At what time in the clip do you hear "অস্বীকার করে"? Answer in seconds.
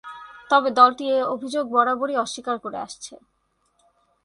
2.15-2.77